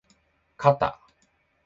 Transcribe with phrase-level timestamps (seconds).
[0.57, 0.99] かた